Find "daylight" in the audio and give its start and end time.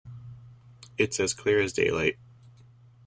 1.73-2.17